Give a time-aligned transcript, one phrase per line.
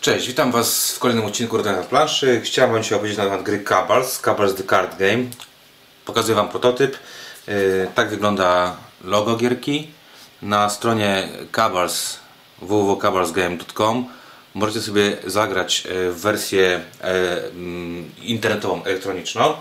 [0.00, 2.40] Cześć, witam Was w kolejnym odcinku Rodania planszy.
[2.44, 5.24] Chciałem Wam dzisiaj opowiedzieć na temat gry Cabals, Cabals The Card Game.
[6.04, 6.96] Pokazuję Wam prototyp.
[7.48, 9.90] Yy, Tak wygląda logo gierki.
[10.42, 12.18] Na stronie Cabals
[12.62, 14.08] www.cabalsgame.com
[14.54, 17.08] możecie sobie zagrać yy, w wersję yy,
[17.50, 19.54] mm, internetową, elektroniczną.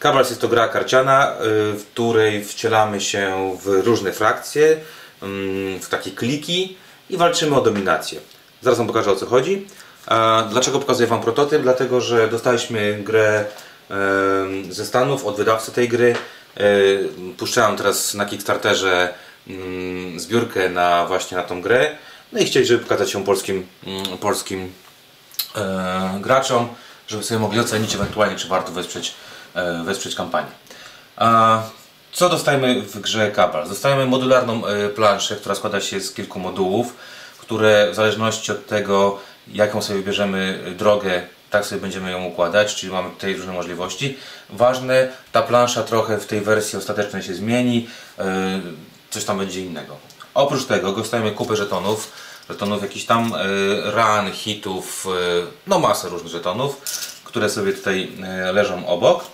[0.00, 1.32] Cabals jest to gra karciana,
[1.76, 4.76] w której wcielamy się w różne frakcje,
[5.22, 6.76] mm, w takie kliki
[7.10, 8.20] i walczymy o dominację.
[8.62, 9.66] Zaraz Wam pokażę o co chodzi.
[10.50, 11.62] Dlaczego pokazuję Wam prototyp?
[11.62, 13.44] Dlatego, że dostaliśmy grę
[14.70, 16.14] ze Stanów od wydawcy tej gry.
[17.38, 19.14] Puszczałem teraz na Kickstarterze
[19.48, 21.96] mm, zbiórkę na właśnie na tą grę.
[22.32, 24.72] No i chcieli, żeby pokazać ją polskim, mm, polskim
[25.56, 26.68] e, graczom,
[27.08, 29.14] żeby sobie mogli ocenić ewentualnie, czy warto wesprzeć,
[29.54, 30.50] e, wesprzeć kampanię.
[32.12, 33.68] Co dostajemy w grze Cabal?
[33.68, 36.96] Dostajemy modularną e, planszę, która składa się z kilku modułów,
[37.52, 42.92] które w zależności od tego, jaką sobie wybierzemy drogę, tak sobie będziemy ją układać, czyli
[42.92, 44.18] mamy tutaj różne możliwości.
[44.50, 48.60] Ważne, ta plansza trochę w tej wersji ostatecznej się zmieni, e,
[49.10, 49.96] coś tam będzie innego.
[50.34, 52.12] Oprócz tego dostajemy kupę żetonów,
[52.50, 53.38] żetonów jakichś tam e,
[53.90, 55.06] ran, hitów,
[55.66, 56.80] no masę różnych żetonów,
[57.24, 58.12] które sobie tutaj
[58.52, 59.24] leżą obok.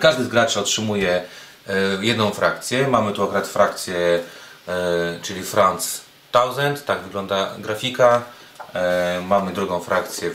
[0.00, 1.22] Każdy z graczy otrzymuje
[2.00, 2.88] jedną frakcję.
[2.88, 4.20] Mamy tu akurat frakcję,
[5.22, 6.05] czyli France
[6.40, 8.22] 1000, tak wygląda grafika.
[8.74, 10.30] E, Mamy drugą frakcję,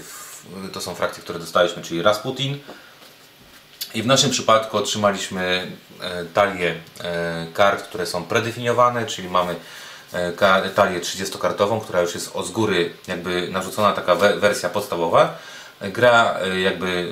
[0.74, 2.60] to są frakcje, które dostaliśmy, czyli Rasputin.
[3.94, 9.56] I w naszym przypadku otrzymaliśmy e, talię e, kart, które są predefiniowane, czyli mamy
[10.76, 15.38] talię 30-kartową, która już jest od z góry jakby narzucona taka we- wersja podstawowa.
[15.82, 17.12] Gra jakby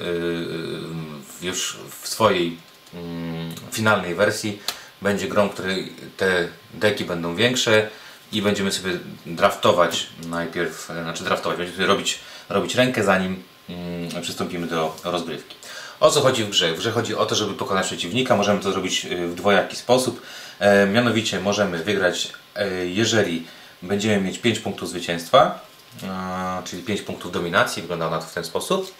[1.42, 2.58] już w swojej
[2.94, 4.62] mm, finalnej wersji
[5.02, 7.90] będzie grą, której te deki będą większe
[8.32, 14.22] i będziemy sobie draftować najpierw, e, znaczy draftować, będziemy sobie robić, robić rękę zanim mm,
[14.22, 15.56] przystąpimy do rozgrywki.
[16.00, 16.74] O co chodzi w grze?
[16.74, 18.36] W grze chodzi o to, żeby pokonać przeciwnika.
[18.36, 20.22] Możemy to zrobić e, w dwojaki sposób.
[20.60, 23.48] E, mianowicie możemy wygrać, e, jeżeli
[23.82, 25.60] będziemy mieć 5 punktów zwycięstwa,
[26.04, 27.82] e, czyli 5 punktów dominacji.
[27.82, 28.94] Wygląda ona to w ten sposób.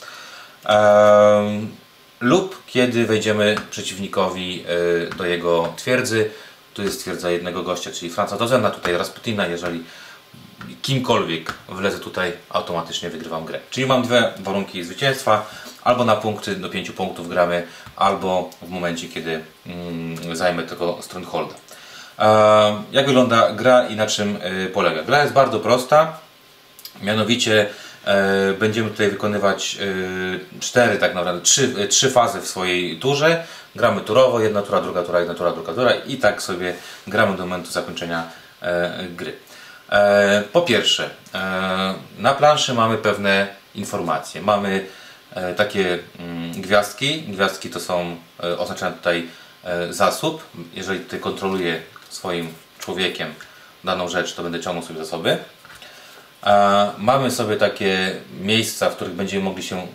[0.66, 1.70] Em,
[2.20, 4.64] lub kiedy wejdziemy przeciwnikowi
[5.12, 6.32] e, do jego twierdzy.
[6.74, 9.48] Tu jest twierdza jednego gościa, czyli Franca Dozena, tutaj Rasputina.
[9.48, 9.84] Jeżeli
[10.82, 13.60] kimkolwiek wlezę tutaj, automatycznie wygrywam grę.
[13.70, 15.50] Czyli mam dwie warunki zwycięstwa.
[15.84, 21.56] Albo na punkty do 5 punktów gramy, albo w momencie, kiedy mm, zajmę tego strongholda.
[22.20, 25.04] E, jak wygląda gra i na czym e, polega?
[25.04, 26.18] Gra jest bardzo prosta.
[27.02, 27.70] Mianowicie
[28.60, 33.44] będziemy tutaj wykonywać e, cztery, tak naprawdę trzy, e, trzy fazy w swojej turze.
[33.76, 36.74] Gramy turowo, jedna tura, druga tura, jedna tura, druga tura i tak sobie
[37.08, 38.24] gramy do momentu zakończenia
[38.62, 39.34] e, gry.
[39.90, 44.42] E, po pierwsze, e, na planszy mamy pewne informacje.
[44.42, 44.86] Mamy
[45.34, 47.22] e, takie mm, gwiazdki.
[47.22, 49.28] Gwiazdki to są e, oznaczone tutaj
[49.64, 50.44] e, zasób.
[50.74, 53.34] Jeżeli tutaj kontroluję swoim człowiekiem
[53.84, 55.38] daną rzecz, to będę ciągnął sobie zasoby.
[56.42, 59.88] A mamy sobie takie miejsca, w których będziemy mogli się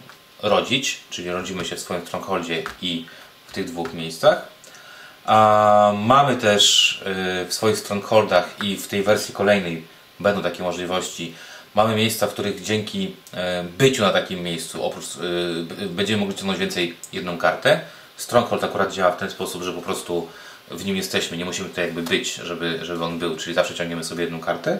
[0.42, 3.06] rodzić, czyli rodzimy się w swoim strongholdzie i
[3.46, 4.48] w tych dwóch miejscach.
[5.24, 6.92] A mamy też
[7.42, 9.84] y, w swoich strongholdach i w tej wersji kolejnej
[10.20, 11.34] będą takie możliwości.
[11.74, 15.16] Mamy miejsca, w których dzięki e, byciu na takim miejscu oprócz,
[15.82, 17.80] y, będziemy mogli ciągnąć więcej jedną kartę.
[18.16, 20.28] Stronghold akurat działa w ten sposób, że po prostu
[20.70, 24.04] w nim jesteśmy, nie musimy tutaj jakby być, żeby, żeby on był, czyli zawsze ciągniemy
[24.04, 24.78] sobie jedną kartę.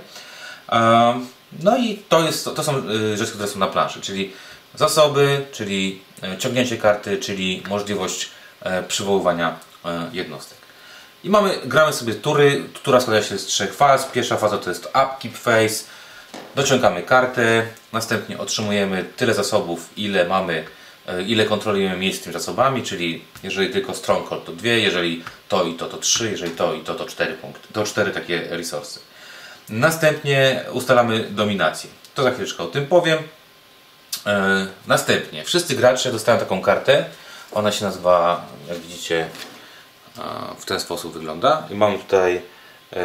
[1.63, 4.33] No i to, jest, to są y, rzeczy, które są na planszy, czyli
[4.75, 8.31] zasoby, czyli e, ciągnięcie karty, czyli możliwość
[8.63, 10.59] e, przywoływania e, jednostek.
[11.25, 14.05] I mamy, gramy sobie tury, tura składa się z trzech faz.
[14.05, 15.85] Pierwsza faza to jest upkeep phase,
[16.55, 20.65] dociągamy kartę, następnie otrzymujemy tyle zasobów, ile mamy,
[21.27, 25.75] ile kontrolujemy miejsc z tymi zasobami, czyli jeżeli tylko stronghold to dwie, jeżeli to i
[25.75, 29.01] to to trzy, jeżeli to i to to cztery punkty, to cztery takie resursy.
[29.69, 31.91] Następnie ustalamy dominację.
[32.15, 33.19] To za chwileczkę o tym powiem.
[34.27, 37.05] E, następnie wszyscy gracze dostają taką kartę.
[37.53, 39.29] Ona się nazywa, jak widzicie,
[40.19, 40.23] e,
[40.59, 41.69] w ten sposób wygląda.
[41.71, 42.43] I mam tutaj
[42.93, 43.00] e,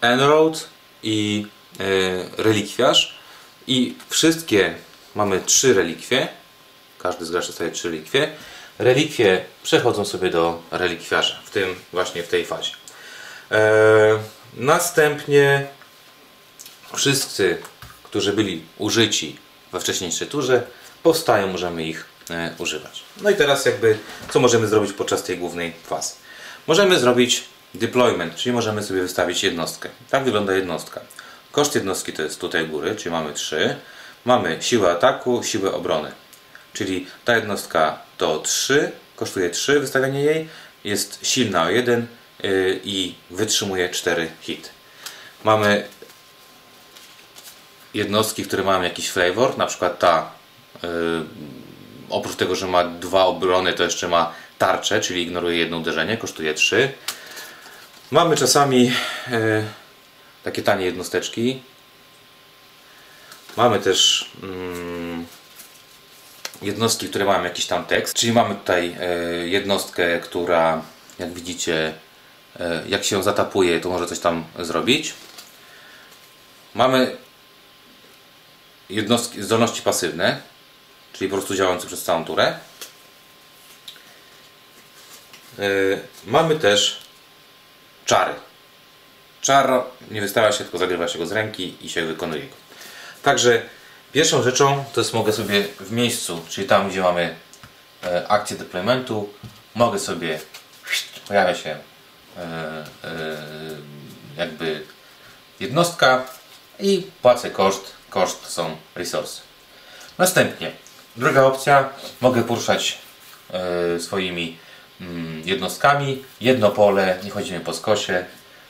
[0.00, 0.68] Enroad
[1.02, 1.46] i
[2.38, 3.14] relikwiarz.
[3.66, 4.74] I wszystkie
[5.14, 6.28] mamy trzy relikwie.
[6.98, 8.32] Każdy z graczy dostaje trzy relikwie.
[8.78, 12.72] Relikwie przechodzą sobie do relikwiarza, w tym właśnie w tej fazie.
[14.54, 15.66] Następnie
[16.96, 17.58] wszyscy,
[18.02, 19.36] którzy byli użyci
[19.72, 20.62] we wcześniejszej turze,
[21.02, 23.02] powstają, możemy ich e, używać.
[23.20, 23.98] No i teraz jakby,
[24.30, 26.14] co możemy zrobić podczas tej głównej fazy?
[26.66, 27.44] Możemy zrobić
[27.74, 29.88] deployment, czyli możemy sobie wystawić jednostkę.
[30.10, 31.00] Tak wygląda jednostka.
[31.52, 33.76] Koszt jednostki to jest tutaj góry, czyli mamy 3.
[34.24, 36.12] mamy siłę ataku, siłę obrony.
[36.72, 40.48] Czyli ta jednostka to 3, kosztuje 3 wystawianie jej,
[40.84, 42.06] jest silna o 1
[42.42, 44.70] yy, i wytrzymuje 4 hit.
[45.44, 45.84] Mamy
[47.94, 50.30] jednostki, które mają jakiś flavor, na przykład ta
[50.82, 50.88] yy,
[52.10, 56.54] oprócz tego, że ma dwa obrony, to jeszcze ma tarczę, czyli ignoruje jedno uderzenie, kosztuje
[56.54, 56.92] 3.
[58.10, 59.64] Mamy czasami yy,
[60.44, 61.62] takie tanie jednosteczki.
[63.56, 65.26] Mamy też mm,
[66.62, 69.14] jednostki, które mają jakiś tam tekst, czyli mamy tutaj e,
[69.48, 70.82] jednostkę, która
[71.18, 71.94] jak widzicie,
[72.88, 75.14] jak się zatapuje, to może coś tam zrobić.
[76.74, 77.16] Mamy
[78.90, 80.40] jednostki, zdolności pasywne,
[81.12, 82.58] czyli po prostu działające przez całą turę.
[85.58, 85.62] E,
[86.26, 86.98] mamy też
[88.04, 88.34] czary.
[89.40, 92.54] Czar nie wystawia się, tylko zagrywa się go z ręki i się wykonuje go.
[93.22, 93.62] Także
[94.12, 97.34] pierwszą rzeczą to jest mogę sobie w miejscu, czyli tam gdzie mamy
[98.04, 99.32] e, akcję deploymentu,
[99.74, 100.40] mogę sobie
[101.28, 102.86] pojawia się e, e,
[104.36, 104.82] jakby
[105.60, 106.24] jednostka
[106.80, 107.92] i płacę koszt.
[108.12, 109.40] Koszt są resursy.
[110.18, 110.70] Następnie
[111.16, 111.88] druga opcja,
[112.20, 112.98] mogę poruszać
[113.50, 114.56] e, swoimi
[115.00, 116.24] mm, jednostkami.
[116.40, 118.24] Jedno pole, nie chodzimy po skosie.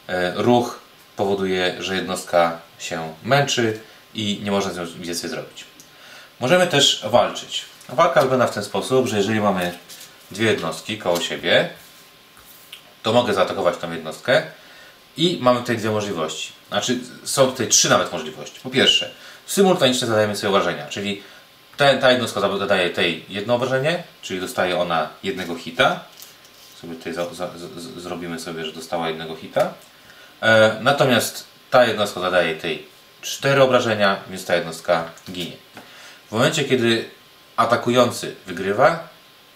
[0.09, 0.79] E, ruch
[1.17, 3.81] powoduje, że jednostka się męczy
[4.15, 5.65] i nie można z nią więcej zrobić.
[6.41, 7.65] Możemy też walczyć.
[7.89, 9.79] Walka wygląda w ten sposób, że jeżeli mamy
[10.31, 11.71] dwie jednostki koło siebie,
[13.03, 14.43] to mogę zaatakować tą jednostkę
[15.17, 16.53] i mamy tutaj dwie możliwości.
[16.69, 18.61] Znaczy, są tutaj trzy nawet możliwości.
[18.62, 19.11] Po pierwsze,
[19.47, 21.23] symultanicznie zadajemy sobie obrażenia, czyli
[21.77, 26.00] ta, ta jednostka zadaje tej jedno obrażenie, czyli dostaje ona jednego hita.
[26.81, 29.75] Sobie tutaj za, za, z, zrobimy sobie, że dostała jednego hita.
[30.43, 32.87] E, natomiast ta jednostka zadaje tej
[33.23, 35.56] cztery obrażenia, więc ta jednostka ginie.
[36.29, 37.11] W momencie, kiedy
[37.56, 39.09] atakujący wygrywa,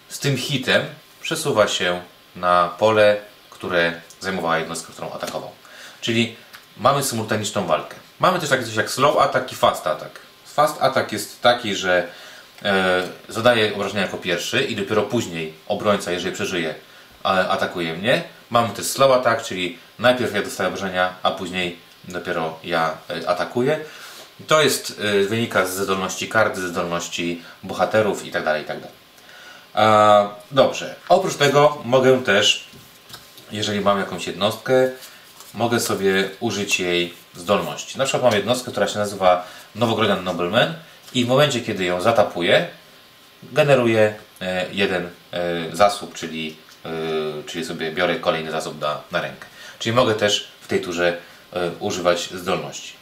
[0.09, 0.85] z tym hitem
[1.21, 2.01] przesuwa się
[2.35, 3.17] na pole,
[3.49, 5.51] które zajmowała jednostka, którą atakował.
[6.01, 6.35] Czyli
[6.77, 7.95] mamy symultaniczną walkę.
[8.19, 10.19] Mamy też takie coś jak slow attack i fast attack.
[10.45, 12.07] Fast attack jest taki, że
[12.63, 16.75] e, zadaje obrażenia jako pierwszy i dopiero później obrońca, jeżeli przeżyje,
[17.23, 18.23] atakuje mnie.
[18.49, 23.79] Mamy też slow attack, czyli najpierw ja dostaję obrażenia, a później dopiero ja e, atakuję.
[24.47, 28.59] To jest, e, wynika ze zdolności kart, ze zdolności bohaterów itd.
[28.59, 28.87] itd.
[30.51, 30.95] Dobrze.
[31.09, 32.67] Oprócz tego mogę też,
[33.51, 34.91] jeżeli mam jakąś jednostkę,
[35.57, 37.97] mogę sobie użyć jej zdolności.
[37.97, 40.73] Na przykład mam jednostkę, która się nazywa Nowogrodian Nobleman
[41.13, 42.67] i w momencie, kiedy ją zatapuję,
[43.43, 45.09] generuję e, jeden
[45.73, 46.55] zasób, czyli,
[47.45, 49.45] czyli sobie biorę kolejny zasób na, na rękę.
[49.79, 51.17] Czyli mogę też w tej turze
[51.53, 52.93] E, używać zdolności.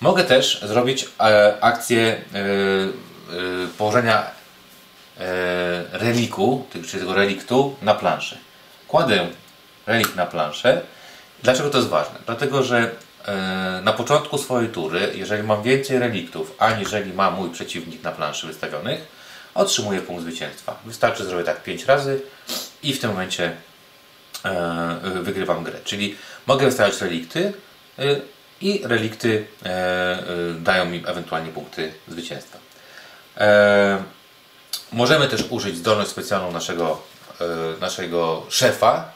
[0.00, 4.40] Mogę też zrobić e, akcję e, położenia
[5.92, 8.38] reliku, czy tego reliktu na planszę.
[8.88, 9.26] Kładę
[9.86, 10.80] relik na planszę.
[11.42, 12.18] Dlaczego to jest ważne?
[12.26, 12.90] Dlatego, że
[13.82, 19.06] na początku swojej tury, jeżeli mam więcej reliktów, aniżeli ma mój przeciwnik na planszy wystawionych,
[19.54, 20.78] otrzymuję punkt zwycięstwa.
[20.84, 22.22] Wystarczy zrobić tak 5 razy
[22.82, 23.56] i w tym momencie
[25.22, 25.78] wygrywam grę.
[25.84, 26.16] Czyli
[26.46, 27.52] mogę wystawiać relikty,
[28.00, 28.20] Y,
[28.60, 30.24] i relikty e,
[30.58, 32.58] dają mi ewentualnie punkty zwycięstwa.
[33.36, 34.02] E,
[34.92, 37.02] możemy też użyć zdolność specjalną naszego,
[37.40, 39.12] e, naszego szefa.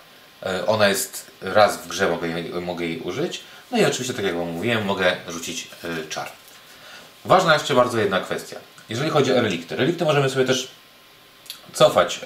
[0.66, 3.40] Ona jest raz w grze, mogę jej, mogę jej użyć.
[3.70, 5.68] No i oczywiście, tak jak Wam mówiłem, mogę rzucić
[6.08, 6.28] czar.
[7.24, 8.56] Ważna jeszcze bardzo jedna kwestia.
[8.88, 9.76] Jeżeli chodzi o relikty.
[9.76, 10.68] Relikty możemy sobie też
[11.72, 12.20] cofać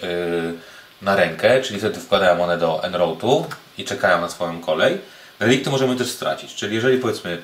[1.02, 3.46] na rękę, czyli wtedy wkładają one do enrołtu
[3.78, 4.98] i czekają na swoją kolej
[5.40, 7.38] Relikty możemy też stracić, czyli jeżeli powiedzmy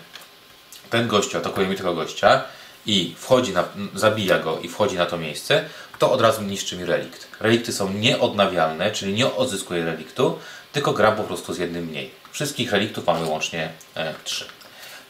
[0.91, 2.45] ten gościu atakuje mi tego gościa
[2.87, 3.65] i wchodzi na,
[3.95, 5.65] zabija go i wchodzi na to miejsce,
[5.99, 7.29] to od razu niszczy mi relikt.
[7.41, 10.39] Relikty są nieodnawialne, czyli nie odzyskuję reliktu,
[10.73, 12.11] tylko gram po prostu z jednym mniej.
[12.33, 14.45] Wszystkich reliktów mamy łącznie e, 3.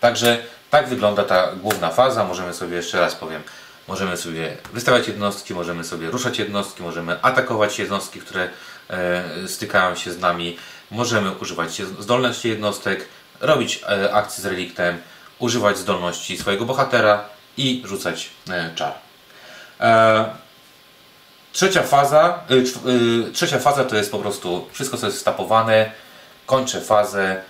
[0.00, 0.38] Także
[0.70, 2.24] tak wygląda ta główna faza.
[2.24, 3.42] Możemy sobie, jeszcze raz powiem,
[3.88, 8.48] możemy sobie wystawiać jednostki, możemy sobie ruszać jednostki, możemy atakować jednostki, które
[8.90, 10.56] e, stykają się z nami.
[10.90, 13.08] Możemy używać zdolności jednostek,
[13.40, 14.98] robić e, akcje z reliktem,
[15.38, 18.92] używać zdolności swojego bohatera i rzucać e, czar.
[19.80, 20.24] E,
[21.52, 22.38] trzecia faza,
[23.32, 25.90] trzecia faza to jest po prostu wszystko co jest stapowane.
[26.46, 27.42] Kończę fazę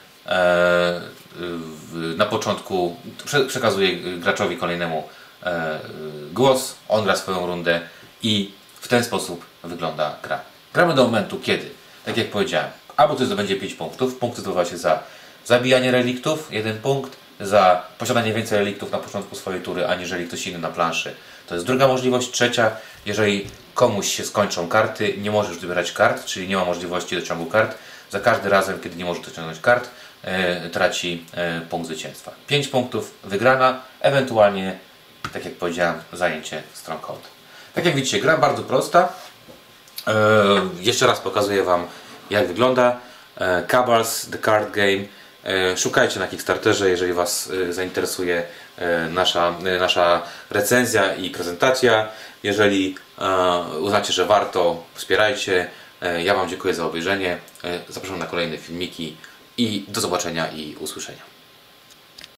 [2.16, 2.96] na początku
[3.48, 5.08] przekazuję graczowi kolejnemu
[6.32, 7.80] głos, on gra swoją rundę
[8.22, 10.40] i w ten sposób wygląda gra.
[10.74, 11.70] Gramy do momentu, kiedy,
[12.04, 14.16] tak jak powiedziałem, albo ktoś zdobędzie 5 punktów.
[14.16, 15.02] Punkty zdobywa się za
[15.44, 20.58] zabijanie reliktów, 1 punkt, za posiadanie więcej reliktów na początku swojej tury, aniżeli ktoś inny
[20.58, 21.14] na planszy.
[21.46, 22.30] To jest druga możliwość.
[22.30, 22.70] Trzecia,
[23.06, 27.46] jeżeli komuś się skończą karty, nie może już dobierać kart, czyli nie ma możliwości dociągu
[27.46, 27.78] kart.
[28.10, 29.88] Za każdym razem, kiedy nie może dociągnąć kart,
[30.22, 32.32] e, traci e, punkt zwycięstwa.
[32.46, 34.78] 5 punktów wygrana, ewentualnie,
[35.32, 37.20] tak jak powiedziałem, zajęcie stronghold.
[37.74, 39.08] Tak jak widzicie, gra bardzo prosta.
[40.06, 40.14] E,
[40.80, 41.86] jeszcze raz pokazuję Wam,
[42.30, 42.96] jak wygląda.
[43.36, 45.04] E, Cabals, The Card Game.
[45.44, 48.42] E, szukajcie na Kickstarterze, jeżeli Was e, zainteresuje
[48.78, 52.08] e, nasza, nasza recenzja i prezentacja.
[52.42, 52.94] Jeżeli
[53.80, 55.70] uznacie, że warto, wspierajcie.
[56.24, 57.38] Ja Wam dziękuję za obejrzenie.
[57.88, 59.16] Zapraszam na kolejne filmiki
[59.56, 61.33] i do zobaczenia i usłyszenia.